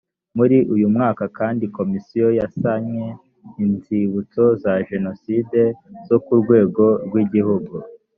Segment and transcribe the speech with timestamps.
[0.37, 3.05] muri uyu mwaka kandi komisiyo yasannye
[3.63, 5.61] inzibutso za jenoside
[6.07, 7.75] zo ku rwego rw igihugu